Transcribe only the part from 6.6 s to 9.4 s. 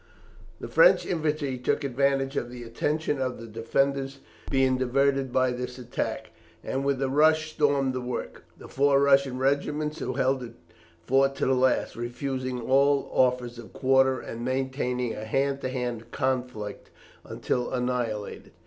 and with a rush stormed the work; the four Russian